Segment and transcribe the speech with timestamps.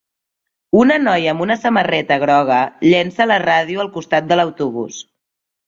[0.79, 5.01] Una noia amb una samarreta groga llença la ràdio al costat de l'autobús